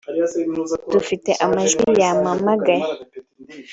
dufite 0.91 1.31
amajwi 1.45 1.83
yampamagaye 2.01 2.85